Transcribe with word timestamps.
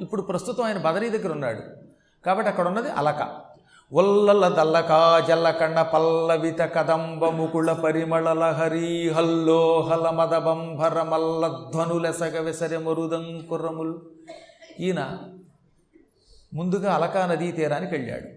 ఇప్పుడు 0.00 0.22
ప్రస్తుతం 0.22 0.64
ఆయన 0.64 0.78
బదరీ 0.78 1.10
దగ్గర 1.10 1.32
ఉన్నాడు. 1.32 1.62
కాబట్టి 2.26 2.50
అక్కడ 2.50 2.66
ఉన్నది 2.66 2.90
అలక. 2.90 3.48
ఒల్లల 3.92 4.48
దల్లక 4.48 5.24
జల్లకండ 5.28 5.80
పల్లవిత 5.80 6.58
కదంబ 6.58 7.24
ముకుళ 7.24 7.72
పరిమళ 7.72 8.32
లహరి 8.32 9.10
హల్లోహల 9.10 10.10
మదబంభర 10.10 11.02
మల్లధ్వనులెసగ 11.02 12.40
వెసరె 12.40 12.78
మరుదంకురములు 12.78 14.02
ఈయన 14.80 15.18
ముందుగా 16.54 16.94
అలకా 16.94 17.26
నదీ 17.26 17.52
తీరానికి 17.52 17.94
వెళ్ళాడు. 17.94 18.28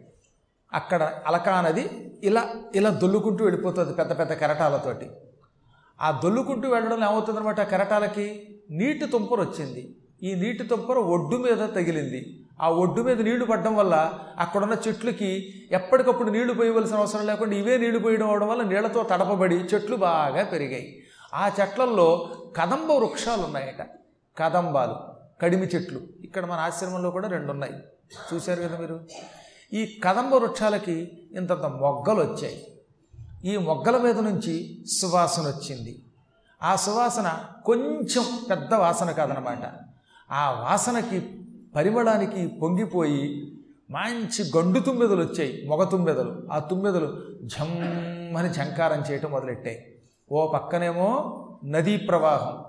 అక్కడ 0.73 1.21
అలకా 1.27 1.61
నది 1.61 2.13
ఇలా 2.23 2.49
ఇలా 2.75 2.89
దొల్లుకుంటూ 2.89 3.45
వెళ్ళిపోతుంది 3.45 3.93
పెద్ద 3.93 4.19
పెద్ద 4.19 4.33
కెరటాలతోటి. 4.33 5.11
ఆ 6.01 6.21
దొల్లుకుంటూ 6.23 6.69
వెళ్ళడం 6.69 7.03
ఏమవుతుందన్నమాట? 7.03 7.59
ఆ 7.59 7.63
కెరటాలకి 7.63 8.57
నీటి 8.69 9.05
తుంపర 9.05 9.39
వచ్చింది 9.39 9.95
ఈ 10.23 10.35
నీటి 10.35 10.63
తుంపర 10.63 10.95
ఒడ్డు 10.95 11.37
మీద 11.37 11.57
తగిలింది. 11.57 12.45
ఆ 12.61 12.69
ఒడ్డు 12.69 13.01
మీద 13.01 13.21
నీళ్ళు 13.21 13.45
పడడం 13.45 13.75
వల్ల 13.75 14.13
అక్కడున్న 14.39 14.77
చెట్లకి 14.87 15.53
ఎప్పటికప్పుడు 15.71 16.31
నీళ్ళు 16.31 16.53
పోయవలసిన 16.53 16.95
అవసరం 16.95 17.25
లేకుండా 17.25 17.55
ఇవే 17.55 17.77
నీళ్ళు 17.77 17.99
పోయడం 17.99 18.29
అవడం 18.29 18.47
వల్ల 18.47 18.63
నీళ్ళతో 18.63 19.03
తడపబడి 19.03 19.55
చెట్లు 19.55 19.95
బాగా 19.95 20.43
పెరిగాయి. 20.43 21.03
ఆ 21.33 21.51
చెట్లల్లో 21.61 22.35
కదంబ 22.55 22.91
వృక్షాలు 22.91 23.41
ఉన్నాయట 23.41 23.87
కదంబాలు 24.37 24.95
కడిమి 25.41 25.67
చెట్లు. 25.67 26.01
ఇక్కడ 26.23 26.45
మన 26.45 26.59
ఆశ్రమంలో 26.59 27.11
కూడా 27.11 27.27
రెండు 27.27 27.51
ఉన్నాయి 27.51 27.73
చూశారు 28.33 28.61
కదా 28.61 28.77
మీరు? 28.77 29.07
ఈ 29.73 30.01
కదంబ 30.03 30.33
వృక్షాలకి 30.33 31.27
ఇంతంత 31.31 31.65
మొగ్గలు 31.65 32.21
వచ్చాయి. 32.21 32.67
ఈ 33.45 33.57
మొగ్గల 33.57 33.97
మీద 33.97 34.19
నుంచి 34.19 34.85
సువాసన 35.01 35.43
వచ్చింది. 35.43 36.01
ఆ 36.63 36.75
సువాసన 36.75 37.39
కొంచెం 37.65 38.25
పెద్ద 38.49 38.73
వాసన 38.73 39.11
కాదనమాట. 39.11 39.90
ఆ 40.31 40.65
వాసనకి 40.69 41.29
పరిమళానికి 41.75 42.47
పొంగిపోయి 42.47 43.51
మంచి 43.91 44.57
గండు 44.57 44.79
తుమ్మెదలు 44.79 45.21
వచ్చాయి 45.21 45.65
మొగ 45.67 45.83
తుమ్మెదలు. 45.83 46.43
ఆ 46.51 46.59
తుమ్మెదలు 46.59 47.17
జమ్మని 47.43 48.49
జంకారం 48.49 49.03
చేయటం 49.11 49.31
మొదలెట్టాయి. 49.31 49.95
ఓ 50.31 50.51
పక్కనేమో 50.51 51.37
నదీ 51.65 51.97
ప్రవాహం. 51.97 52.63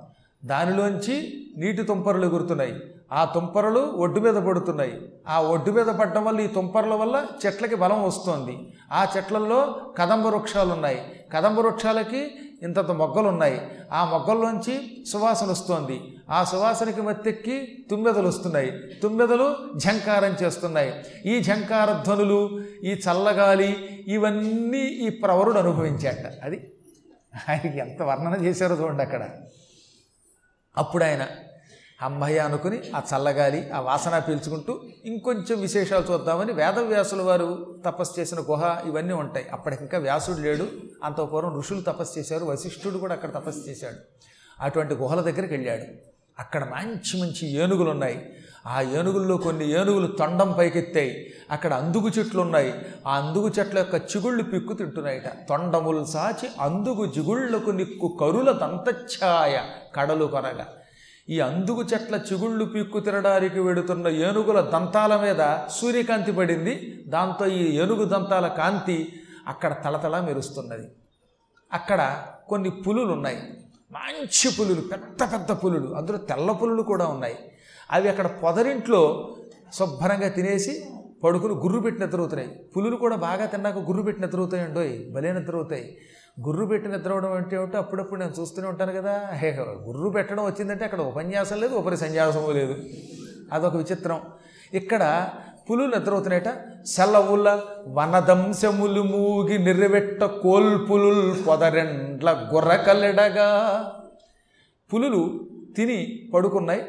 దానిలోంచి 0.45 1.47
నీటి 1.57 1.83
తుంపరలు 1.83 2.27
ఎగురుతున్నాయి. 2.27 2.75
ఆ 3.13 3.25
తుంపరలు 3.25 3.81
ఒడ్డు 3.81 4.21
మీద 4.21 4.35
పడుతున్నాయి. 4.35 5.13
ఆ 5.29 5.41
ఒడ్డు 5.41 5.71
మీద 5.71 5.87
పడడం 5.87 6.25
వల్ల 6.25 6.41
ఈ 6.41 6.47
తుంపరల 6.47 6.95
వల్ల 6.95 7.27
చెట్లకి 7.47 7.75
బలం 7.75 8.05
వస్తుంది. 8.05 8.59
ఆ 8.93 9.07
చెట్లల్లో 9.17 9.77
కదంబ 9.99 10.27
వృక్షాలు 10.27 10.73
ఉన్నాయి 10.73 11.25
కదంబ 11.33 11.59
వృక్షాలకి 11.59 12.31
ఇంతంత 12.63 12.91
మొగ్గలు 12.91 13.29
ఉన్నాయి 13.29 13.71
ఆ 13.93 14.05
మొగ్గల్లోంచి 14.05 15.05
సువాసన 15.13 15.47
వస్తోంది. 15.47 16.01
ఆ 16.31 16.45
సువాసనకి 16.45 17.03
మత్తెక్కి 17.03 17.87
తుమ్మెదలు 17.91 18.29
వస్తున్నాయి. 18.29 18.71
తుమ్మెదలు 19.03 19.57
ఝంకారం 19.77 20.37
చేస్తున్నాయి. 20.43 21.05
ఈ 21.27 21.43
ఝంకార 21.43 22.03
ధ్వనులు 22.05 22.61
ఈ 22.85 22.93
చల్లగాలి 22.93 24.05
ఇవన్నీ 24.09 24.81
ఈ 24.81 25.11
ప్రవరుడు 25.11 25.59
అనుభవించాట 25.59 26.45
అది 26.45 26.73
ఆయనకి 27.49 27.79
ఎంత 27.79 28.03
వర్ణన 28.03 28.45
చేశారో 28.45 28.77
చూడండి 28.77 29.03
అక్కడ. 29.03 29.29
అప్పుడు 30.77 31.05
ఆయన 31.05 31.27
అమ్మయ్య 32.03 32.39
అనుకుని 32.39 32.79
ఆ 32.97 33.03
చల్లగాలి 33.15 33.71
ఆ 33.71 33.81
వాసన 33.81 34.19
పీల్చుకుంటూ 34.19 34.81
ఇంకొంచెం 35.05 35.61
విశేషాలు 35.61 36.13
చూద్దామని 36.13 36.53
వేదవ్యాసుల 36.53 37.23
వారు 37.23 37.77
తపస్సు 37.87 38.21
చేసిన 38.21 38.39
గుహ 38.41 38.83
ఇవన్నీ 38.87 39.13
ఉంటాయి. 39.13 39.47
అప్పటికి 39.53 39.83
ఇంకా 39.83 39.99
వ్యాసుడు 39.99 40.37
లేడు. 40.37 40.69
అంత 41.03 41.21
పూర్వం 41.21 41.59
ఋషులు 41.59 41.81
తపస్సు 41.81 42.19
చేశారు 42.19 42.45
వశిష్ఠుడు 42.45 42.99
కూడా 42.99 43.13
అక్కడ 43.13 43.31
తపస్సు 43.31 43.71
చేశాడు. 43.71 43.97
అటువంటి 44.61 44.95
గుహల 44.95 45.21
దగ్గరికి 45.21 45.55
వెళ్ళాడు. 45.55 46.13
అక్కడ 46.39 46.65
మంచి 46.65 47.21
మంచి 47.21 47.53
ఏనుగులు 47.53 47.91
ఉన్నాయి 47.91 48.33
ఆ 48.67 48.81
ఏనుగుల్లో 48.81 49.37
కొన్ని 49.37 49.71
ఏనుగులు 49.71 50.07
తొండం 50.07 50.55
పైకెత్తాయి. 50.59 51.35
అక్కడ 51.51 51.75
అందుగు 51.75 52.09
చెట్లు 52.19 52.41
ఉన్నాయి 52.41 52.75
ఆ 53.07 53.19
అందుగు 53.19 53.53
చెట్ల 53.59 53.79
యొక్క 53.79 53.95
చిగుళ్ళు 53.95 54.43
పిక్కు 54.43 54.73
తింటున్నాయట. 54.73 55.49
తొండములు 55.49 56.05
సాచి 56.05 56.49
అందుగు 56.61 57.07
జిగుళ్ళకు 57.07 57.71
నిక్కు 57.71 58.19
కరుల 58.21 58.53
దంతఛాయ 58.53 59.61
కడలు 59.95 60.25
కొనగా. 60.25 60.67
ఈ 61.29 61.41
అందుగు 61.41 61.83
చెట్ల 61.83 62.17
చిగుళ్ళు 62.17 62.65
పీక్కు 62.65 63.01
తినడానికి 63.01 63.61
వెడుతున్న 63.61 64.09
ఏనుగుల 64.09 64.61
దంతాల 64.61 65.17
మీద 65.17 65.57
సూర్యకాంతి 65.71 66.33
పడింది. 66.33 67.05
దాంతో 67.09 67.47
ఈ 67.47 67.77
ఏనుగు 67.77 68.05
దంతాల 68.05 68.47
కాంతి 68.47 69.22
అక్కడ 69.49 69.77
తలతల 69.85 70.21
మెరుస్తున్నది. 70.21 70.89
అక్కడ 71.73 72.27
కొన్ని 72.49 72.71
పులులు 72.71 73.13
ఉన్నాయి 73.13 73.37
మంచి 73.93 74.57
పులులు 74.61 74.81
పెద్ద 74.81 75.33
పెద్ద 75.33 75.53
పులులు. 75.53 75.95
అందులో 75.95 76.19
తెల్ల 76.19 76.53
పులులు 76.53 76.83
కూడా 76.83 77.07
ఉన్నాయి. 77.07 77.37
అవి 77.91 78.09
అక్కడ 78.09 78.27
పొదరింట్లో 78.27 79.37
శుభ్రంగా 79.73 80.29
తినేసి 80.29 80.85
పడుకుని 81.25 81.55
గుర్రు 81.55 81.81
పెట్టి 81.81 82.07
తిరుగుతున్నాయి. 82.07 82.65
పులులు 82.77 82.97
కూడా 82.97 83.17
బాగా 83.17 83.47
తిన్నాక 83.47 83.79
గుర్రు 83.79 84.03
పెట్టిన 84.03 84.27
తిరుగుతాయి 84.27 84.63
అండోయ్ 84.63 85.13
భలే 85.13 85.33
నిద్రవుతాయి 85.33 85.99
గుర్రు 86.41 86.67
పెట్టి 86.67 86.89
నిద్రవడం 86.89 87.33
అంటే 87.33 87.57
ఏమిటో 87.57 87.79
అప్పుడప్పుడు 87.79 88.21
నేను 88.21 88.41
చూస్తూనే 88.41 88.69
ఉంటాను 88.69 88.93
కదా. 88.93 89.29
హే 89.33 89.57
గుర్రు 89.61 90.09
పెట్టడం 90.09 90.45
వచ్చిందంటే 90.45 90.85
అక్కడ 90.85 91.01
ఉపన్యాసం 91.01 91.61
లేదు 91.61 91.75
ఉపరి 91.75 91.97
సన్యాసము 91.97 92.51
లేదు. 92.53 92.77
అదొక 93.53 93.77
విచిత్రం. 93.77 94.21
ఇక్కడ 94.75 95.29
పులులు 95.71 95.97
నిద్రవుతున్నాయట 95.97 96.51
సెలవుల 96.87 97.63
వనదంశములు 97.87 99.03
మూగి 99.03 99.59
నిర్వెట్ట 99.59 100.25
కోల్పులు 100.25 101.43
పొదరెండ్ల 101.49 102.51
గుర్రకల్లెడగా. 102.55 103.49
పులులు 104.93 105.41
తిని 105.77 106.31
పడుకున్నాయి. 106.35 106.83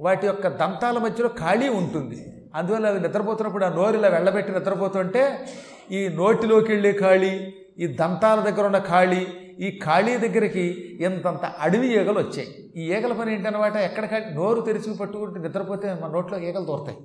వాటి 0.00 0.26
యొక్క 0.26 0.48
దంతాల 0.48 0.98
మధ్యలో 0.98 1.28
ఖాళీ 1.28 1.68
ఉంటుంది. 1.68 2.48
అందువల్ల 2.54 2.86
అవి 2.86 3.00
నిద్రపోతున్నప్పుడు 3.00 3.64
ఆ 3.64 3.68
నోరులా 3.68 4.08
వెళ్ళబెట్టి 4.08 4.52
నిద్రపోతుంటే 4.52 5.46
ఈ 5.90 6.08
నోటిలోకి 6.08 6.72
వెళ్ళే 6.72 6.92
ఖాళీ 6.92 7.54
ఈ 7.78 7.86
దంతాల 7.86 8.40
దగ్గర 8.40 8.66
ఉన్న 8.66 8.78
ఖాళీ 8.78 9.26
ఈ 9.60 9.78
ఖాళీ 9.84 10.16
దగ్గరికి 10.16 10.64
ఇంతంత 11.00 11.44
అడవి 11.44 11.94
ఈగలు 11.94 12.18
వచ్చాయి. 12.18 12.72
ఈ 12.76 12.92
ఈగల 12.92 13.12
పని 13.12 13.34
ఏంటనమాట 13.34 13.76
ఎక్కడ 13.76 14.08
నోరు 14.32 14.60
తెరిచి 14.60 14.94
పట్టుకుంటే 14.94 15.40
నిద్రపోతే 15.40 15.96
మన 16.02 16.10
నోట్లో 16.10 16.38
ఈగలు 16.38 16.64
దూరతాయి 16.64 16.98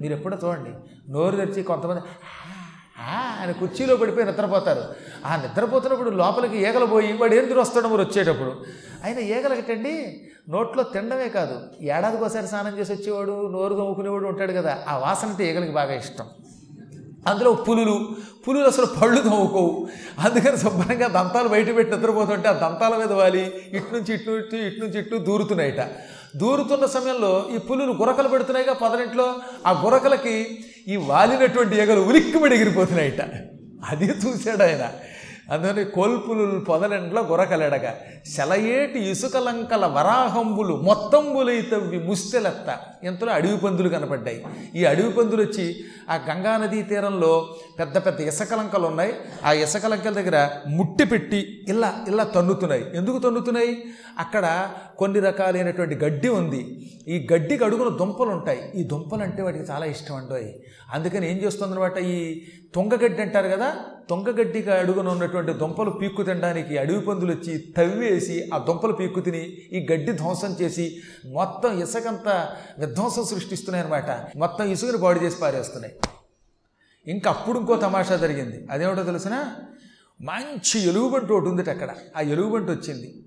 మీరు 0.00 0.12
ఎప్పుడో 0.12 0.38
చూడండి 0.44 0.70
నోరు 1.12 1.36
తెరిచి 1.36 1.62
కొంతమంది 1.62 2.00
"ఆ" 3.00 3.42
అని 3.42 3.52
కుర్చీలో 3.54 3.96
పడిపోయి 3.96 4.26
నిద్రపోతారు. 4.26 4.82
ఆ 5.26 5.36
నిద్రపోతున్నప్పుడు 5.36 6.10
లోపలికి 6.10 6.58
ఈగలు 6.58 6.86
పోయి 6.86 7.12
వాడు 7.12 7.34
ఏం 7.34 7.58
వస్తాడు 7.58 7.88
మరి 7.88 8.02
వచ్చేటప్పుడు. 8.02 8.64
అయినా 9.04 9.20
ఈగలకటండి 9.20 10.20
నోట్లో 10.48 10.82
తినడమే 10.82 11.28
కాదు. 11.28 11.60
ఏడాదికి 11.82 12.22
ఒకసారి 12.22 12.46
స్నానం 12.46 12.78
చేసి 12.78 12.92
వచ్చేవాడు 12.92 13.50
నోరు 13.52 13.74
తోముకునేవాడు 13.74 14.24
ఉంటాడు 14.24 14.52
కదా 14.52 14.84
ఆ 14.88 14.98
వాసన 14.98 15.28
అంటే 15.28 15.50
ఈగలకి 15.50 15.72
బాగా 15.72 15.94
ఇష్టం. 15.94 16.26
అందులో 17.26 17.52
పులులు 17.52 18.08
పులులు 18.48 18.64
అసలు 18.64 18.86
పళ్ళు 18.86 19.22
తోముకోవు. 19.22 19.88
అందుకని 20.18 20.58
శుభ్రంగా 20.58 21.06
దంతాలు 21.08 21.48
బయట 21.48 21.76
పెట్టి 21.76 21.96
నిద్రపోతుంటే 21.96 22.48
ఆ 22.48 22.52
దంతాల 22.52 22.96
మీద 22.96 23.12
వాలి 23.12 23.52
ఇటు 23.72 23.94
నుంచి 23.94 24.14
ఇటు 24.14 24.30
ఇటు 24.30 24.56
ఇటు 24.56 24.80
నుంచి 24.80 24.98
ఇటు 24.98 25.16
దూరుతున్నాయిట. 25.16 25.80
దూరుతున్న 26.36 26.86
సమయంలో 26.86 27.48
ఈ 27.54 27.58
పులులు 27.58 27.92
గురకలు 27.92 28.28
పెడుతున్నాయిగా 28.28 28.72
పదనింట్లో. 28.72 29.26
ఆ 29.66 29.82
గురకలకి 29.84 30.58
ఈ 30.88 30.96
వాలినటువంటి 30.96 31.76
ఎగలు 31.76 32.00
ఉలిక్కిమడి 32.00 32.54
ఎగిరిపోతున్నాయిట 32.54 33.20
అది 33.88 34.04
చూశాడు 34.04 34.62
ఆయన. 34.62 34.84
అందుకని 35.52 35.84
కోల్పులు 35.84 36.60
పొదలెండ్ల 36.60 37.20
గురకలెడగా. 37.20 37.94
సెలయేటి 38.26 39.10
ఇసుకలంకల 39.10 39.86
వరాహంబులు 39.86 40.76
మొత్తంబులైతవి 40.76 41.98
ముస్తెలెత్త. 41.98 42.78
ఇంతలో 43.04 43.32
అడవి 43.32 43.56
పందులు 43.56 43.88
కనపడ్డాయి. 43.88 44.44
ఈ 44.74 44.84
అడవి 44.84 45.12
పందులు 45.12 45.42
వచ్చి 45.42 45.76
ఆ 46.10 46.14
గంగానదీ 46.30 46.82
తీరంలో 46.82 47.56
పెద్ద 47.78 47.98
పెద్ద 47.98 48.20
ఇసకలంకలు 48.20 48.86
ఉన్నాయి 48.86 49.14
ఆ 49.44 49.52
ఇసకలంకల 49.52 50.12
దగ్గర 50.12 50.50
ముట్టి 50.68 51.04
పెట్టి 51.04 51.64
ఇలా 51.68 52.04
ఇలా 52.08 52.24
తన్నుతున్నాయి. 52.24 52.96
ఎందుకు 52.96 53.18
తన్నుతున్నాయి? 53.18 53.84
అక్కడ 54.18 54.70
కొన్ని 54.98 55.20
రకాలైనటువంటి 55.20 55.94
గడ్డి 55.94 56.28
ఉంది. 56.28 56.90
ఈ 57.08 57.26
గడ్డికి 57.32 57.64
అడుగున 57.64 57.96
దుంపలు 57.96 58.28
ఉంటాయి 58.28 58.72
ఈ 58.74 58.82
దుంపలు 58.82 59.22
అంటే 59.22 59.42
వాటికి 59.42 59.64
చాలా 59.64 59.86
ఇష్టం 59.86 60.16
అంటాయి 60.16 60.62
అందుకని 60.92 61.30
ఏం 61.30 61.36
చేస్తుందన్నమాట 61.36 61.98
ఈ 61.98 62.42
తుంగగడ్డి 62.74 63.22
అంటారు 63.22 63.48
కదా 63.48 63.76
దొంగగడ్డిగా 64.10 64.78
అడుగున 64.78 65.08
ఉన్నటువంటి 65.08 65.52
దుంపలు 65.52 65.90
పీక్కు 65.90 66.22
తినడానికి 66.22 66.78
అడవి 66.78 67.00
పందులు 67.00 67.32
వచ్చి 67.32 67.58
తవ్వేసి 67.58 68.50
ఆ 68.54 68.58
దుంపలు 68.58 68.92
పీక్కు 68.92 69.20
తిని 69.20 69.44
ఈ 69.48 69.86
గడ్డి 69.92 70.12
ధ్వంసం 70.12 70.56
చేసి 70.62 71.00
మొత్తం 71.26 71.82
ఇసుకంతా 71.82 72.56
విధ్వంసం 72.78 73.24
సృష్టిస్తున్నాయి 73.24 73.86
అనమాట 73.86 74.36
మొత్తం 74.36 74.64
ఇసుకను 74.64 74.98
పాడు 74.98 75.20
చేసి 75.20 75.36
పారేస్తున్నాయి. 75.40 75.94
ఇంకా 77.06 77.30
అప్పుడు 77.30 77.58
ఇంకో 77.58 77.76
తమాషా 77.76 78.16
జరిగింది. 78.16 78.66
అదేమిటో 78.70 79.02
తెలిసిన? 79.02 79.54
మంచి 80.20 80.88
ఎలుగుబంటి 80.88 81.32
ఒకటి 81.32 81.48
ఉంది 81.48 81.70
అక్కడ. 81.70 81.94
ఆ 82.16 82.20
ఎలుగుబంటి 82.20 82.70
వచ్చింది. 82.70 83.26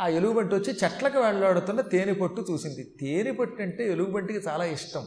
ఆ 0.00 0.08
ఎలుగుబంటి 0.08 0.54
వచ్చి 0.54 0.74
చెట్లకు 0.84 1.18
వెళ్ళాడుతున్న 1.18 1.80
తేనె 1.80 2.12
పట్టు 2.12 2.46
చూసింది. 2.50 2.94
తేనె 3.00 3.30
పట్టు 3.30 3.62
అంటే 3.62 3.92
ఎలుగుబంటికి 3.92 4.38
చాలా 4.48 4.64
ఇష్టం. 4.64 5.06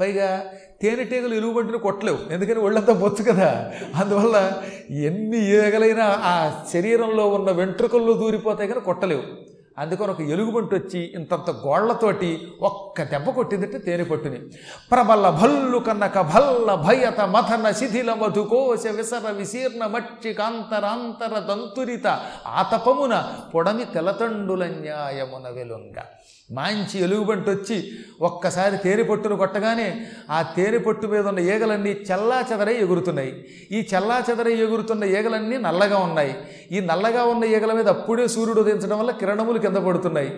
పైగా 0.00 0.44
తేనెటీగలు 0.82 1.34
ఎలుగుబంటిని 1.34 1.78
కొట్టలేవు. 1.78 2.32
ఎందుకని 2.32 2.58
ఒళ్ళంతా 2.58 2.92
బొచ్చు 2.92 3.32
కదా. 3.32 3.72
అందువల్ల 3.96 4.62
ఎన్ని 4.90 5.50
ఏగలైనా 5.50 6.04
ఆ 6.04 6.64
శరీరంలో 6.72 7.28
ఉన్న 7.28 7.50
వెంట్రుకల్లో 7.50 8.12
దూరిపోతాయి 8.12 8.68
కానీ 8.68 8.80
కొట్టలేవు. 8.80 9.45
అందుకని 9.78 10.10
ఒక 10.10 10.20
ఎలుగుబంటి 10.20 10.74
వచ్చి 10.74 11.12
ఇంతంత 11.14 11.50
గోళ్ళతోటి 11.50 12.52
ఒక్క 12.62 13.02
దెబ్బ 13.02 13.30
కొట్టిందంటే 13.30 13.78
తేనె 13.78 14.04
పట్టుని. 14.04 14.38
ప్రబల 14.90 15.30
భల్లు 15.30 15.78
కన్నక 15.78 16.20
భల్ల 16.20 16.74
భయత 16.74 17.20
మథన 17.20 17.70
శిథిల 17.70 18.14
మధుకోశ 18.14 18.86
విసర 18.86 19.30
విశీర్ణ 19.30 19.86
మక్షి 19.86 20.32
కాంతరాంతర 20.32 21.38
దంతురిత 21.38 22.06
ఆతపమున 22.46 23.32
పొడమి 23.54 23.84
తెలతండుల 23.84 24.66
న్యాయమున 24.66 25.48
వెలుంగ. 25.48 26.00
మంచి 26.52 27.02
ఎలుగుబంటి 27.02 27.50
వచ్చి 27.50 27.92
ఒక్కసారి 28.20 28.76
తేనె 28.76 29.02
పట్టును 29.02 29.36
కొట్టగానే 29.36 30.06
ఆ 30.30 30.42
తేనె 30.42 30.78
పట్టు 30.78 31.06
మీద 31.06 31.26
ఉన్న 31.26 31.38
ఈగలన్నీ 31.38 31.90
చల్లా 31.90 32.44
చెదరై 32.52 32.74
ఎగురుతున్నాయి. 32.74 33.44
ఈ 33.72 33.88
చల్లా 33.94 34.22
చెదరై 34.30 34.52
ఎగురుతున్న 34.52 35.04
ఈగలన్నీ 35.04 35.56
నల్లగా 35.56 35.98
ఉన్నాయి. 35.98 36.36
ఈ 36.72 36.80
నల్లగా 36.80 37.24
ఉన్న 37.24 37.44
ఈగల 37.44 37.72
మీద 37.72 37.88
అప్పుడే 37.88 38.28
సూర్యుడు 38.28 38.60
ఉదయించడం 38.60 38.98
వల్ల 38.98 39.10
కిరణములు 39.10 39.58
కింద 39.66 39.80
పడుతున్నాయి. 39.88 40.30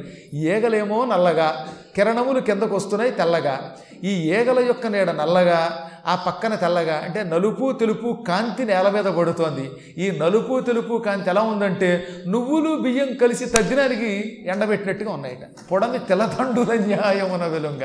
ఈగలేమో 0.47 1.01
నల్లగా 1.13 1.51
కిరణములు 1.97 2.41
కిందకు 2.49 2.75
వస్తున్నాయి 2.77 3.13
తెల్లగా. 3.21 3.57
ఈ 4.05 4.13
ఈగల 4.33 4.59
యొక్క 4.67 4.87
నీడ 4.87 5.11
నల్లగా 5.11 5.61
ఆ 6.07 6.15
పక్కన 6.27 6.55
తెల్లగా 6.55 6.97
అంటే 7.05 7.23
నలుపు 7.23 7.67
తెలుపు 7.81 8.11
కాంతి 8.29 8.65
నేల 8.65 8.89
మీద 8.95 9.09
పడుతోంది. 9.19 9.65
ఈ 10.05 10.07
నలుపు 10.21 10.61
తెలుపు 10.61 10.95
కాంతి 11.07 11.31
ఎలా 11.31 11.43
ఉందంటే 11.53 11.91
నువ్వులు 12.27 12.71
బియ్యం 12.85 13.11
కలిసి 13.23 13.47
తగ్గినానికి 13.57 14.13
ఎండబెట్టినట్టుగా 14.47 15.13
ఉన్నాయట. 15.13 15.45
పొడమి 15.73 15.99
తెలతండుల 16.11 16.73
న్యాయమున 16.87 17.45
విలుంగ. 17.55 17.83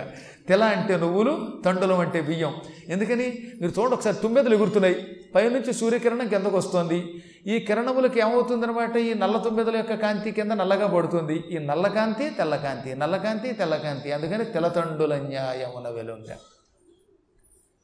తెల 0.48 0.64
అంటే 0.64 0.98
నువ్వులు 0.98 1.62
తండులం 1.66 2.00
అంటే 2.00 2.22
బియ్యం. 2.22 2.54
ఎందుకని? 2.88 3.52
మీరు 3.62 3.80
చూడండి 3.80 3.96
ఒకసారి 3.96 4.16
తుమ్మెదలు 4.16 4.56
ఎగురుతున్నాయి. 4.56 5.20
పైనుంచి 5.36 5.74
సూర్యకిరణం 5.74 6.28
కిందకు 6.28 6.58
వస్తుంది. 6.58 7.24
ఈ 7.48 7.60
కిరణములకి 7.60 8.20
ఏమవుతుందన్నమాట? 8.20 8.98
ఈ 8.98 9.14
నల్ల 9.14 9.38
తుమ్మెదల 9.38 9.78
యొక్క 9.78 9.94
కాంతి 9.94 10.32
కింద 10.32 10.52
నల్లగా 10.52 10.88
పడుతుంది. 10.88 11.44
ఈ 11.52 11.58
నల్లకాంతి 11.58 12.30
తెల్లకాంతి 12.30 12.96
నల్లకాంతి 12.96 13.54
తెల్లకాంతి 13.54 14.12
అందుకని 14.12 14.46
తెలతండుల 14.46 15.16
న్యాయమున 15.16 15.90
వెలుంగ 15.90 16.36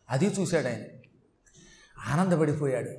అది 0.10 0.26
చూశాడు 0.40 0.68
ఆయన. 0.68 0.82
ఆనందపడిపోయాడు. 2.14 2.90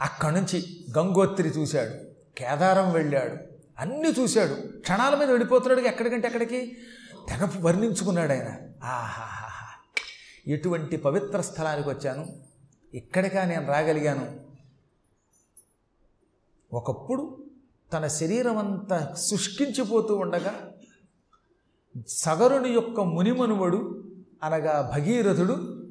అక్కడి 0.00 0.34
నుంచి 0.34 0.66
గంగోత్రి 0.98 1.48
చూశాడు. 1.48 1.90
కేదారం 2.38 2.92
వెళ్ళాడు. 2.92 3.36
అన్నీ 3.78 4.14
చూశాడు. 4.20 4.78
క్షణాల 4.78 5.14
మీద 5.14 5.28
వెళ్ళిపోతున్నాడు 5.28 5.80
ఎక్కడికంటే 5.80 6.26
ఎక్కడికి 6.26 6.76
తెగ 7.28 7.48
వర్ణించుకున్నాడు 7.60 8.32
ఆయన. 8.32 8.71
ఆహాహాహా. 8.82 9.66
ఎటువంటి 10.46 10.96
పవిత్ర 10.96 11.40
స్థలానికి 11.40 11.88
వచ్చాను? 11.88 12.26
ఇక్కడికా 12.94 13.44
నేను 13.44 13.66
రాగలిగాను. 13.66 14.40
ఒకప్పుడు 16.72 17.44
తన 17.92 18.06
శరీరం 18.06 18.58
అంతా 18.58 19.14
శుష్కించిపోతూ 19.18 20.16
ఉండగా 20.16 20.72
సగరుని 22.08 22.68
యొక్క 22.68 23.00
మునిమనువడు 23.00 24.04
అనగా 24.42 24.92
భగీరథుడు 24.94 25.86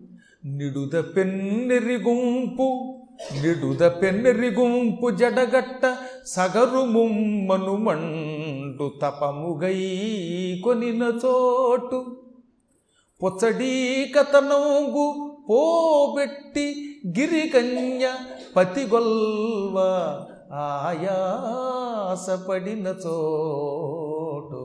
నిడుద 0.46 1.00
పెన్నెరి 1.16 1.96
గుంపు 1.98 2.98
నిడుద 3.42 3.80
పెన్నెరి 3.80 4.50
గుంపు 4.50 5.10
జడగట్ట 5.10 5.98
సగరు 6.26 6.86
ముమ్మను 6.86 7.76
మండు 7.76 8.94
తపముగై 9.02 10.62
కొనిన 10.64 11.04
చోటు. 11.26 12.31
పొచ్చడీ 13.24 14.14
కథనంగు 14.18 15.38
పోబెట్టి 15.50 16.98
గిరికన్య 17.20 18.14
పతిగొల్వ 18.56 20.08
ఆయాసపడిన 20.54 22.88
చోటు. 22.88 24.64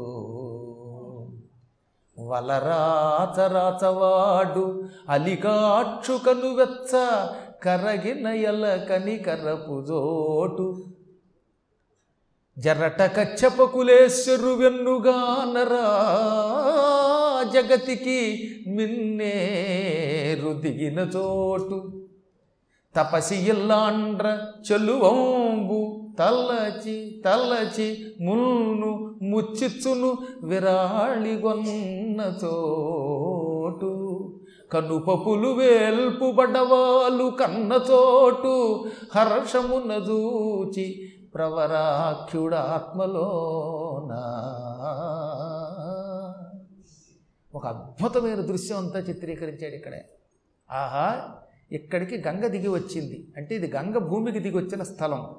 వలరాచరాచవాడు 2.18 4.84
అలికాక్షు 5.08 6.20
కనువెచ్చ 6.26 7.06
కరగిన 7.64 8.26
ఎల 8.26 8.86
కనికరపు 8.90 9.82
జోటు. 9.82 10.92
జరట 12.58 13.02
కచ్చపకులేశ్వరు 13.02 14.48
వెన్నుగా 14.48 15.52
నరా 15.52 15.86
జగతికి 17.56 18.18
మిన్నేరు 18.66 20.52
దిగిన 20.52 20.98
చోటు. 20.98 21.92
తపసి 22.96 23.36
ఇల్లాండ్ర 23.36 24.26
చెలువంబు 24.72 26.10
తల్లచి 26.18 27.22
తల్లచి 27.24 27.88
ముల్ను 28.20 28.92
ముచ్చిచ్చును 29.22 30.18
విరాళిగొన్న 30.42 32.20
చోటు. 32.44 33.92
కనుపపులు 34.72 35.48
వేల్పు 35.48 36.32
బడవాలు 36.32 37.30
కన్న 37.30 37.72
చోటు. 37.90 38.84
హర్షమున 39.14 39.98
దూచి 39.98 40.86
ప్రవరాఖ్యుడాత్మలోనా 41.34 42.46
ఒక 47.56 47.66
అద్భుతమైన 47.66 48.40
దృశ్యం 48.40 48.78
అంతా 48.78 48.98
చిత్రీకరించాడు 48.98 49.74
ఇక్కడే. 49.74 50.08
ఆహా 50.70 51.28
ఇక్కడికి 51.72 52.28
గంగ 52.28 52.46
దిగి 52.46 52.68
వచ్చింది. 52.68 53.32
అంటే 53.36 53.54
ఇది 53.54 53.66
గంగ 53.76 53.98
భూమికి 53.98 54.38
దిగి 54.38 54.56
వచ్చిన 54.56 54.82
స్థలం. 54.82 55.34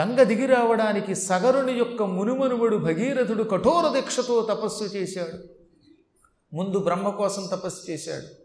గంగ 0.00 0.22
దిగి 0.22 0.46
రావడానికి 0.46 1.14
సగరుని 1.14 1.72
యొక్క 1.72 2.02
మునుమనుముడు 2.02 2.76
భగీరథుడు 2.76 3.42
కఠోర 3.42 3.92
దీక్షతో 3.92 4.46
తపస్సు 4.50 4.84
చేశాడు. 4.84 5.38
ముందు 6.56 6.78
బ్రహ్మ 6.78 7.08
కోసం 7.08 7.48
తపస్సు 7.52 7.90
చేశాడు. 7.90 8.39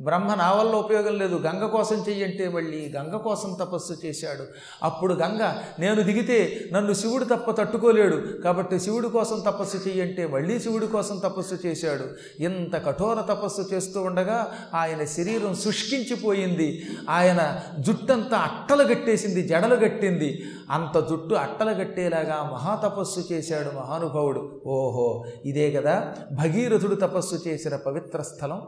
బ్రహ్మ 0.00 0.34
నా 0.34 0.52
వల్ల 0.52 0.74
ఉపయోగం 0.74 1.18
లేదు. 1.18 1.36
గంగ 1.36 1.66
కోసం 1.66 2.04
చెయ్యంటే 2.08 2.48
మళ్ళీ 2.48 2.92
గంగ 2.96 3.16
కోసం 3.16 3.56
తపస్సు 3.60 4.06
చేశాడు. 4.06 4.44
అప్పుడు 4.82 5.14
గంగ 5.14 5.52
నేను 5.78 6.02
దిగితే 6.02 6.60
నన్ను 6.72 6.92
శివుడు 6.92 7.24
తప్ప 7.24 7.50
తట్టుకోలేడు. 7.50 8.16
కాబట్టి 8.16 8.80
శివుడి 8.80 9.08
కోసం 9.08 9.42
తపస్సు 9.46 9.76
చెయ్యంటే 9.88 10.26
మళ్ళీ 10.26 10.60
శివుడి 10.60 10.86
కోసం 10.86 11.18
తపస్సు 11.18 11.66
చేశాడు. 11.66 12.04
ఇంత 12.42 12.86
కఠోర 12.86 13.20
తపస్సు 13.20 13.74
చేస్తూ 13.74 14.02
ఉండగా 14.02 14.54
ఆయన 14.74 15.04
శరీరం 15.04 15.54
శుష్కించిపోయింది. 15.54 16.82
ఆయన 17.10 17.60
జుట్టంతా 17.78 18.36
అట్టలు 18.38 18.82
గట్టేసింది 18.82 19.48
జడలు 19.48 19.74
గట్టింది 19.74 20.44
అంత 20.70 21.08
జుట్టు 21.08 21.34
అట్టలు 21.34 21.70
గట్టేలాగా 21.70 22.50
మహాతపస్సు 22.52 23.32
చేశాడు 23.32 23.76
మహానుభావుడు. 23.76 24.60
ఓహో 24.66 25.24
ఇదే 25.44 25.70
కదా 25.70 26.14
భగీరథుడు 26.32 26.94
తపస్సు 26.94 27.48
చేసిన 27.48 27.76
పవిత్ర 27.76 28.22
స్థలం. 28.22 28.62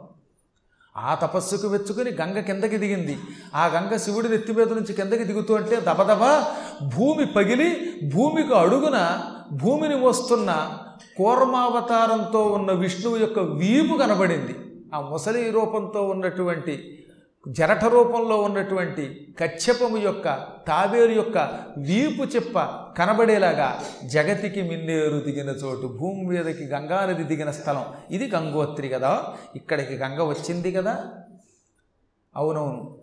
ఆ 0.96 1.14
తపస్సుకు 1.14 1.68
వెచ్చుకుని 1.68 2.10
గంగ 2.10 2.40
కిందకి 2.40 2.78
దిగింది. 2.78 3.18
ఆ 3.54 3.66
గంగ 3.66 3.96
శివుడి 3.96 4.28
నెత్తి 4.28 4.52
మీద 4.52 4.72
నుంచి 4.72 4.92
కిందకి 4.92 5.24
దిగుతూ 5.24 5.54
అంటే 5.54 5.76
దబదబ 5.76 6.44
భూమి 6.96 7.26
పగిలి 7.26 7.98
భూమికి 8.14 8.54
అడుగున 8.54 9.22
భూమిని 9.52 9.96
మోస్తున్న 9.96 10.78
కూర్మావతారంతో 11.16 12.42
ఉన్న 12.44 12.72
విష్ణువు 12.72 13.16
యొక్క 13.16 13.38
వీపు 13.38 13.94
కనబడింది. 13.94 14.54
ఆ 14.94 15.00
ముసలి 15.00 15.50
రూపంతో 15.50 16.02
ఉన్నటువంటి 16.08 16.99
జరఠ 17.48 17.84
రూపంలో 17.84 18.36
ఉన్నటువంటి 18.42 19.34
కచ్చపము 19.40 19.98
యొక్క 19.98 20.24
తాబేరు 20.68 21.10
యొక్క 21.10 21.38
వీపు 21.78 22.22
చెప్ప 22.22 22.58
కనబడేలాగా 22.98 23.84
జగతికి 24.04 24.62
మిన్నేరు 24.62 25.18
దిగిన 25.18 25.48
చోటు 25.48 25.86
భూమి 25.86 26.26
మీదకి 26.26 26.64
గంగానది 26.64 27.24
దిగిన 27.24 27.50
స్థలం. 27.50 27.84
ఇది 28.10 28.30
గంగోత్రి 28.34 28.88
కదా. 28.88 29.34
ఇక్కడికి 29.56 29.94
గంగ 29.94 30.22
వచ్చింది 30.22 30.72
కదా. 30.72 31.04
అవునవును. 32.36 32.98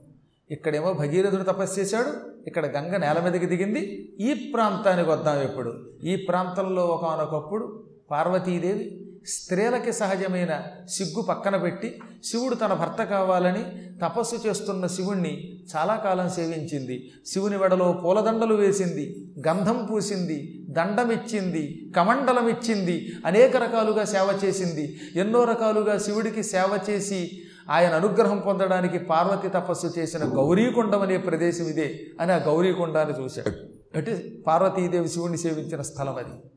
ఇక్కడేమో 0.52 0.94
భగీరథుడు 0.94 1.44
తపస్సు 1.44 1.80
చేశాడు. 1.80 2.14
ఇక్కడ 2.48 2.66
గంగ 2.66 2.98
నేల 2.98 3.20
మీదకి 3.20 3.46
దిగింది. 3.46 4.14
ఈ 4.20 4.52
ప్రాంతానికి 4.54 5.10
వద్దాం 5.10 5.42
ఎప్పుడు? 5.42 5.90
ఈ 6.04 6.16
ప్రాంతంలో 6.16 6.86
ఒకనొకప్పుడు 6.86 7.84
పార్వతీదేవి 8.12 9.07
స్త్రీలకి 9.28 9.94
సహజమైన 9.94 10.62
సిగ్గు 10.90 11.22
పక్కన 11.22 11.58
పెట్టి 11.58 12.00
శివుడు 12.24 12.56
తన 12.56 12.74
భర్త 12.74 13.04
కావాలని 13.04 13.64
తపస్సు 14.02 14.48
చేస్తున్న 14.48 14.88
శివుణ్ణి 14.88 15.60
చాలా 15.76 15.96
కాలం 15.96 16.30
సేవించింది. 16.30 17.12
శివుని 17.26 17.58
వెడలో 17.58 18.02
పూలదండలు 18.04 18.54
వేసింది 18.54 19.32
గంధం 19.48 19.88
పూసింది 19.92 20.66
దండమిచ్చింది 20.70 21.92
కమండలం 21.96 22.48
ఇచ్చింది 22.48 23.12
అనేక 23.26 23.58
రకాలుగా 23.58 24.06
సేవ 24.06 24.40
చేసింది. 24.46 25.00
ఎన్నో 25.16 25.44
రకాలుగా 25.44 25.98
శివుడికి 25.98 26.44
సేవ 26.44 26.80
చేసి 26.90 27.42
ఆయన 27.70 27.94
అనుగ్రహం 27.94 28.40
పొందడానికి 28.40 29.00
పార్వతి 29.00 29.50
తపస్సు 29.50 29.94
చేసిన 30.00 30.24
గౌరీకొండం 30.24 31.02
అనే 31.02 31.18
ప్రదేశం 31.18 31.66
ఇదే 31.66 32.00
అని 32.22 32.32
ఆ 32.32 32.36
గౌరీకొండాన్ని 32.36 33.24
చూశాడు. 33.24 33.52
అంటే 33.98 34.34
పార్వతీదేవి 34.48 35.10
శివుణ్ణి 35.10 35.38
సేవించిన 35.38 35.82
స్థలం 35.82 36.16
అది. 36.16 36.57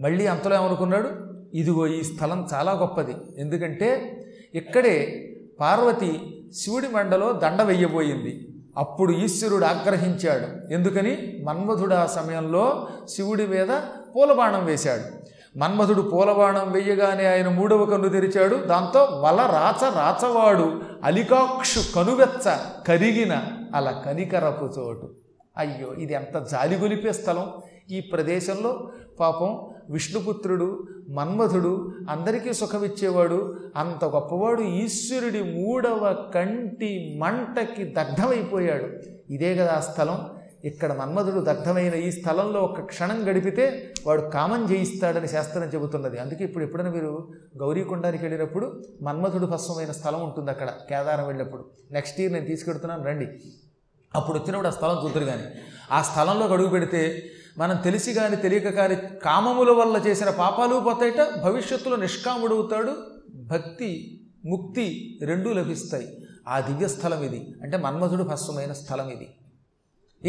మళ్ళీ 0.00 0.26
అంతలో 0.26 0.56
ఏమనుకున్నాడు? 0.56 1.10
ఇదిగో 1.54 1.86
ఈ 1.86 2.02
స్థలం 2.02 2.48
చాలా 2.54 2.72
గొప్పది. 2.72 3.14
ఎందుకంటే 3.38 4.20
ఇక్కడే 4.54 5.28
పార్వతి 5.60 6.42
శివుడి 6.54 6.88
మండలో 6.88 7.32
దండ 7.32 7.62
వెయ్యబోయింది 7.62 8.48
అప్పుడు 8.76 9.12
ఈశ్వరుడు 9.12 9.64
ఆగ్రహించాడు. 9.64 10.72
ఎందుకని? 10.72 11.44
మన్మధుడు 11.44 11.94
ఆ 11.94 12.06
సమయంలో 12.06 12.88
శివుడి 13.08 13.46
మీద 13.46 13.68
పూలబాణం 14.16 14.64
వేశాడు. 14.64 15.26
మన్మధుడు 15.58 16.02
పూలబాణం 16.02 16.72
వెయ్యగానే 16.72 17.26
ఆయన 17.26 17.48
మూడవ 17.48 17.84
కన్ను 17.84 18.08
తెరిచాడు. 18.08 18.56
దాంతో 18.56 19.02
వల 19.02 19.36
రాచ 19.36 19.94
రాచవాడు 19.94 20.82
అలికాక్షు 21.02 21.92
కనువెచ్చ 21.94 22.56
కరిగిన 22.86 23.42
అలా 23.74 23.90
కనికరపు 23.90 24.64
చోటు. 24.64 25.14
అయ్యో 25.58 25.94
ఇది 25.94 26.12
ఎంత 26.12 26.46
జాలిగొలిపే 26.52 27.12
స్థలం. 27.12 27.50
ఈ 27.90 28.00
ప్రదేశంలో 28.00 28.90
పాపం 29.20 29.66
విష్ణుపుత్రుడు 29.90 30.88
మన్మధుడు 31.08 31.92
అందరికీ 32.10 32.52
సుఖమిచ్చేవాడు 32.52 33.56
అంత 33.76 34.04
గొప్పవాడు 34.04 34.62
ఈశ్వరుడి 34.62 35.42
మూడవ 35.42 36.30
కంటి 36.34 37.18
మంటకి 37.18 37.84
దగ్ధమైపోయాడు. 37.84 38.88
ఇదే 39.32 39.56
కదా 39.56 39.72
ఆ 39.72 39.80
స్థలం. 39.80 40.30
ఇక్కడ 40.64 40.92
మన్మధుడు 40.92 41.40
దగ్ధమైన 41.40 41.94
ఈ 41.94 42.10
స్థలంలో 42.10 42.60
ఒక 42.60 42.80
క్షణం 42.80 43.30
గడిపితే 43.30 43.92
వాడు 44.06 44.22
కామం 44.22 44.66
జయిస్తాడని 44.66 45.28
శాస్త్రం 45.28 45.62
చెబుతున్నది. 45.62 46.18
అందుకే 46.18 46.44
ఇప్పుడు 46.44 46.64
ఎప్పుడైనా 46.64 46.90
మీరు 46.90 47.28
గౌరీకొండానికి 47.56 48.24
వెళ్ళినప్పుడు 48.24 48.82
మన్మధుడు 49.02 49.46
భస్వమైన 49.46 49.90
స్థలం 49.90 50.22
ఉంటుంది 50.24 50.50
అక్కడ 50.50 50.68
కేదారం 50.90 51.26
వెళ్ళినప్పుడు. 51.26 51.64
నెక్స్ట్ 51.92 52.20
ఇయర్ 52.20 52.32
నేను 52.32 52.46
తీసుకెడుతున్నాను 52.46 53.04
రండి. 53.04 53.28
అప్పుడు 54.16 54.38
వచ్చినప్పుడు 54.38 54.68
ఆ 54.68 54.70
స్థలం 54.70 55.04
చూద్దరు 55.04 55.24
కానీ 55.24 55.42
ఆ 55.92 56.02
స్థలంలో 56.02 56.46
అడుగు 56.46 56.68
పెడితే 56.68 57.30
మనం 57.58 57.76
తెలిసి 57.76 58.14
కానీ 58.14 58.36
తెలియక 58.36 58.68
కానీ 58.68 58.96
కామముల 59.24 59.70
వల్ల 59.70 59.96
చేసిన 59.96 60.30
పాపాలు 60.30 60.80
పోతాయిట 60.80 61.42
భవిష్యత్తులో 61.44 61.96
నిష్కాముడవుతాడు 61.96 62.92
భక్తి 63.34 64.20
ముక్తి 64.46 65.18
రెండూ 65.22 65.52
లభిస్తాయి. 65.52 66.26
ఆ 66.48 66.60
దివ్య 66.60 66.88
స్థలం 66.88 67.22
ఇది. 67.22 67.54
అంటే 67.62 67.76
మన్మధుడు 67.76 68.22
భస్వమైన 68.22 68.72
స్థలం 68.72 69.08
ఇది. 69.08 69.34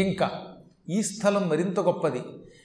ఇంకా 0.02 0.30
ఈ 0.88 1.02
స్థలం 1.02 1.48
మరింత 1.48 1.80
గొప్పది. 1.80 2.22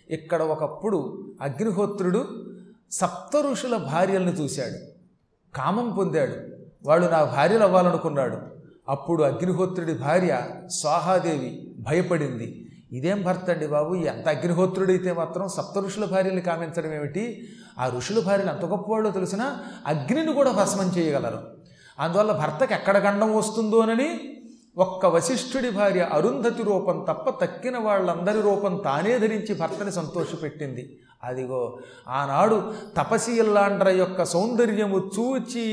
ఇక్కడ 0.10 0.42
ఒకప్పుడు 0.42 1.28
అగ్నిహోత్రుడు 1.42 2.46
సప్త 2.92 3.38
ఋషుల 3.38 3.78
భార్యలను 3.78 4.32
చూశాడు. 4.32 4.78
కామం 5.56 5.92
పొందాడు. 5.92 6.36
వాళ్ళు 6.88 7.08
నా 7.08 7.24
భార్యలు 7.24 7.64
అవ్వాలనుకున్నాడు. 7.64 8.38
అప్పుడు 8.90 9.24
అగ్నిహోత్రుడి 9.24 9.94
భార్య 9.94 10.42
స్వాహాదేవి 10.68 11.74
భయపడింది. 11.78 12.63
ఇదేం 12.94 13.22
భర్త 13.22 13.50
అండి 13.50 13.68
బాబు? 13.68 13.96
ఎంత 13.96 14.30
అగ్నిహోత్రుడైతే 14.30 15.14
మాత్రం 15.14 15.48
సప్త 15.48 15.80
ఋషుల 15.80 16.06
భార్యలు 16.06 16.40
కామించడం 16.40 16.94
ఏమిటి? 16.94 17.48
ఆ 17.80 17.88
ఋషుల 17.88 18.20
భార్యలు 18.20 18.50
ఎంత 18.50 18.66
గొప్పవాళ్ళో 18.66 19.12
తెలిసినా 19.12 19.60
అగ్నిని 19.88 20.34
కూడా 20.34 20.52
భస్మం 20.52 20.92
చేయగలరు. 20.98 21.40
అందువల్ల 22.00 22.32
భర్తకి 22.32 22.74
ఎక్కడ 22.74 22.98
గండం 22.98 23.36
వస్తుందోనని 23.36 24.20
ఒక్క 24.78 25.06
వశిష్ఠుడి 25.06 25.70
భార్య 25.70 26.10
అరుంధతి 26.14 26.64
రూపం 26.64 27.06
తప్ప 27.10 27.46
తక్కిన 27.46 27.78
వాళ్ళందరి 27.78 28.42
రూపం 28.42 28.82
తానే 28.86 29.20
ధరించి 29.20 29.56
భర్తని 29.56 29.92
సంతోషపెట్టింది. 29.92 31.00
అదిగో 31.24 31.78
ఆనాడు 32.10 32.74
తపశీల్లాండ్ర 32.98 33.90
యొక్క 33.90 34.24
సౌందర్యము 34.24 35.12
చూచి 35.16 35.66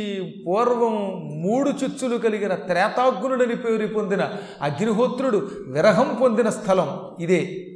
పూర్వం 0.47 0.97
మూడు 1.43 1.71
చుచ్చులు 1.71 2.17
కలిగిన 2.17 2.55
త్రేతాగ్నుడని 2.55 3.57
పేరు 3.57 3.87
పొందిన 3.87 4.31
అగ్నిహోత్రుడు 4.63 5.51
విరహం 5.67 6.19
పొందిన 6.23 6.49
స్థలం 6.49 7.01
ఇదే. 7.21 7.67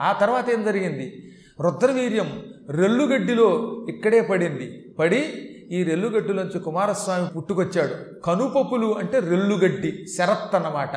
ఆ 0.00 0.12
తర్వాత 0.12 0.50
ఏం 0.50 0.64
జరిగింది? 0.64 1.24
రుద్రవీర్యం 1.60 2.42
రెల్లుగడ్డిలో 2.70 3.48
ఇక్కడే 3.88 4.20
పడింది. 4.20 4.94
పడి 4.98 5.22
ఈ 5.70 5.82
రెల్లుగడ్డిలోంచి 5.82 6.58
కుమారస్వామి 6.58 7.26
పుట్టుకొచ్చాడు. 7.26 8.20
కనుపపులు 8.24 8.98
అంటే 8.98 9.18
రెల్లుగడ్డి 9.18 10.06
శరత్ 10.18 10.54
అన్నమాట. 10.54 10.90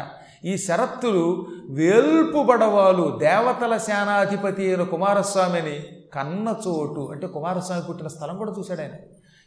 ఈ 0.45 0.57
శరత్తులు 0.57 1.45
వేల్పు 1.69 2.43
బడవాలు 2.43 3.17
దేవతల 3.19 3.77
సేనాధిపతి 3.77 4.67
అయిన 4.67 4.83
కుమారస్వామిని 4.83 5.83
కన్న 6.13 6.55
చోటు 6.67 7.09
అంటే 7.11 7.27
కుమారస్వామి 7.27 7.83
పుట్టిన 7.83 8.07
స్థలం 8.07 8.37
కూడా 8.37 8.53
చూశాడు 8.59 8.81
ఆయన. 8.81 8.91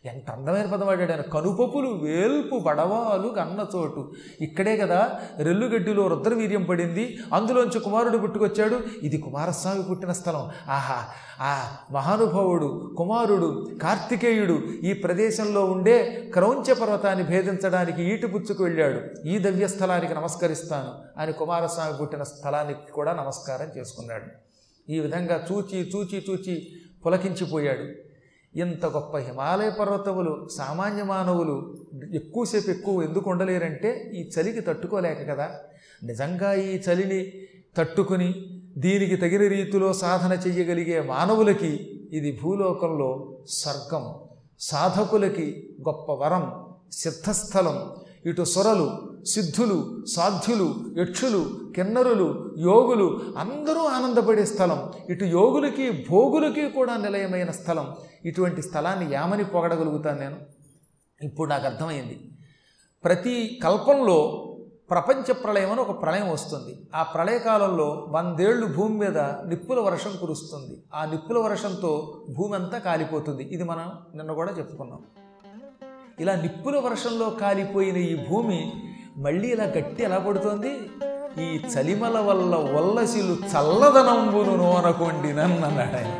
ఎంత 0.05 0.31
అందమైన 0.31 0.67
పదం 0.67 0.87
వాడాడు 0.87 1.13
ఆయన. 1.13 1.21
కనుపపులు 1.21 1.89
వేల్పు 1.89 2.59
బడవాలు 2.59 3.29
కన్న 3.29 3.67
చోటు. 3.77 4.13
ఇక్కడే 4.41 4.77
కదా 4.77 5.13
రెల్లుగడ్డిలో 5.39 6.07
రుద్రవీర్యం 6.07 6.63
పడింది. 6.65 7.19
అందులోంచి 7.33 7.81
కుమారుడు 7.81 8.19
పుట్టుకొచ్చాడు. 8.19 8.81
ఇది 9.03 9.19
కుమారస్వామి 9.19 9.83
పుట్టిన 9.83 10.13
స్థలం. 10.13 10.51
ఆహా 10.69 11.05
ఆ 11.41 11.67
మహానుభావుడు 11.93 12.95
కుమారుడు 12.99 13.71
కార్తికేయుడు 13.83 14.53
ఈ 14.85 14.93
ప్రదేశంలో 14.93 15.65
ఉండే 15.65 16.31
క్రౌంచ 16.33 16.73
పర్వతాన్ని 16.73 17.25
భేదించడానికి 17.25 18.03
ఈటి 18.03 18.27
పుచ్చుకు 18.27 18.65
వెళ్ళాడు. 18.65 19.29
ఈ 19.29 19.39
దివ్య 19.39 19.69
స్థలానికి 19.69 20.15
నమస్కరిస్తాను 20.15 21.21
అని 21.21 21.33
కుమారస్వామి 21.33 21.97
పుట్టిన 21.97 22.23
స్థలానికి 22.23 22.93
కూడా 22.93 23.13
నమస్కారం 23.13 23.71
చేసుకున్నాడు. 23.77 24.54
ఈ 24.89 25.01
విధంగా 25.01 25.47
చూచి 25.53 25.91
చూచి 25.95 26.25
చూచి 26.31 26.67
పులకించిపోయాడు. 27.07 27.85
ఇంత 28.59 28.87
గొప్ప 28.87 29.17
హిమాలయ 29.17 29.71
పర్వతములు 29.71 30.49
సామాన్య 30.59 31.03
మానవులు 31.03 31.77
ఎక్కువసేపు 32.15 32.71
ఎక్కువ 32.71 33.03
ఎందుకు 33.03 33.31
ఉండలేరంటే 33.31 34.11
ఈ 34.15 34.31
చలికి 34.31 34.61
తట్టుకోలేక 34.61 35.29
కదా. 35.29 35.61
నిజంగా 36.03 36.55
ఈ 36.55 36.79
చలిని 36.79 37.33
తట్టుకుని 37.77 38.61
దీనికి 38.79 39.17
తగిన 39.17 39.49
రీతిలో 39.49 39.93
సాధన 39.93 40.33
చెయ్యగలిగే 40.33 41.01
మానవులకి 41.01 42.01
ఇది 42.13 42.41
భూలోకంలో 42.43 43.39
స్వర్గం. 43.49 44.15
సాధకులకి 44.61 45.75
గొప్ప 45.81 46.13
వరం 46.13 46.65
సిద్ధస్థలం. 46.93 47.95
ఇటు 48.27 48.43
సొరలు 48.43 49.15
సిద్ధులు 49.25 50.07
సాధ్యులు 50.07 50.75
యక్షులు 50.99 51.51
కిన్నరులు 51.77 52.55
యోగులు 52.59 53.21
అందరూ 53.39 53.81
ఆనందపడే 53.81 54.45
స్థలం. 54.45 54.93
ఇటు 55.11 55.25
యోగులకి 55.25 56.07
భోగులకి 56.11 56.71
కూడా 56.71 56.97
నిలయమైన 56.97 57.51
స్థలం. 57.51 57.95
ఇటువంటి 58.25 58.63
స్థలాన్ని 58.63 59.15
యామని 59.15 59.45
పొగడగలుగుతాను 59.45 60.21
నేను. 60.21 60.37
ఇప్పుడు 61.23 61.51
నాకు 61.51 61.67
అర్థమైంది. 61.67 62.31
ప్రతి 63.05 63.61
కల్పంలో 63.65 64.51
ప్రపంచ 64.91 65.33
ప్రళయం 65.33 65.73
అని 65.73 65.81
ఒక 65.81 66.03
ప్రళయం 66.03 66.31
వస్తుంది. 66.31 66.89
ఆ 66.95 67.03
ప్రళయకాలంలో 67.03 68.07
వందేళ్ళు 68.11 68.67
భూమి 68.67 68.99
మీద 68.99 69.19
నిప్పుల 69.19 69.81
వర్షం 69.81 70.13
కురుస్తుంది. 70.21 70.83
ఆ 70.95 71.05
నిప్పుల 71.05 71.39
వర్షంతో 71.39 72.25
భూమి 72.37 72.55
అంతా 72.55 72.79
కాలిపోతుంది. 72.79 73.43
ఇది 73.43 73.65
మనం 73.65 73.93
నిన్న 74.15 74.33
కూడా 74.33 74.53
చెప్పుకున్నాం. 74.59 75.24
ఇలా 76.21 76.37
నిప్పుల 76.37 76.79
వర్షంలో 76.79 77.31
కాలిపోయిన 77.31 77.97
ఈ 77.97 78.27
భూమి 78.29 78.73
మళ్ళీ 79.17 79.49
ఇలా 79.49 79.65
గట్టి 79.65 80.03
ఎలా 80.03 80.19
పడుతోంది? 80.19 80.73
ఈ 81.43 81.61
చలిమల 81.75 82.19
వల్ల 82.19 82.55
వల్లసిలు 82.57 83.35
చల్లదనంబును 83.35 84.57
నోనకొండినన్నాడు 84.57 85.97
ఆయన. 85.97 86.11